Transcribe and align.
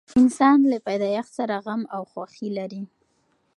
انسان 0.19 0.59
له 0.71 0.77
پیدایښت 0.87 1.31
سره 1.39 1.55
غم 1.65 1.81
او 1.95 2.01
خوښي 2.11 2.49
لري. 2.57 2.83